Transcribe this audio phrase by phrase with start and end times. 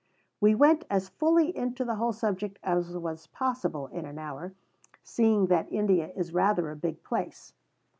[0.39, 4.55] We went as fully into the whole subject as was possible in an hour,
[5.03, 7.53] seeing that India is rather a big place."